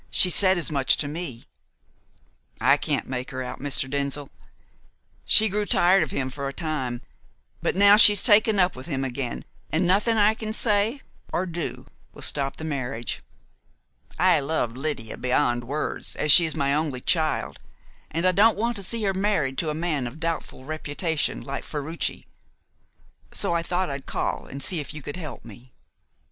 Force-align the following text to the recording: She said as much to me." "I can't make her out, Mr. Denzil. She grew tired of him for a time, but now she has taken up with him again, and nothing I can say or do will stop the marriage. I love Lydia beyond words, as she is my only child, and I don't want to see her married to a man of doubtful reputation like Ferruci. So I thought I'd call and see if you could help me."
She 0.09 0.31
said 0.31 0.57
as 0.57 0.71
much 0.71 0.97
to 0.97 1.07
me." 1.07 1.45
"I 2.59 2.75
can't 2.75 3.07
make 3.07 3.29
her 3.29 3.43
out, 3.43 3.59
Mr. 3.59 3.87
Denzil. 3.87 4.31
She 5.25 5.47
grew 5.47 5.67
tired 5.67 6.01
of 6.01 6.09
him 6.09 6.31
for 6.31 6.47
a 6.47 6.53
time, 6.53 7.01
but 7.61 7.75
now 7.75 7.97
she 7.97 8.13
has 8.13 8.23
taken 8.23 8.57
up 8.57 8.75
with 8.75 8.87
him 8.87 9.05
again, 9.05 9.45
and 9.71 9.85
nothing 9.85 10.17
I 10.17 10.33
can 10.33 10.53
say 10.53 11.03
or 11.31 11.45
do 11.45 11.85
will 12.15 12.23
stop 12.23 12.55
the 12.57 12.63
marriage. 12.63 13.21
I 14.17 14.39
love 14.39 14.75
Lydia 14.75 15.17
beyond 15.17 15.65
words, 15.65 16.15
as 16.15 16.31
she 16.31 16.45
is 16.45 16.55
my 16.55 16.73
only 16.73 17.01
child, 17.01 17.59
and 18.09 18.25
I 18.25 18.31
don't 18.31 18.57
want 18.57 18.77
to 18.77 18.83
see 18.83 19.03
her 19.03 19.13
married 19.13 19.59
to 19.59 19.69
a 19.69 19.75
man 19.75 20.07
of 20.07 20.19
doubtful 20.19 20.63
reputation 20.65 21.41
like 21.41 21.63
Ferruci. 21.63 22.25
So 23.31 23.53
I 23.53 23.61
thought 23.61 23.91
I'd 23.91 24.07
call 24.07 24.47
and 24.47 24.63
see 24.63 24.79
if 24.79 24.95
you 24.95 25.03
could 25.03 25.17
help 25.17 25.45
me." 25.45 25.73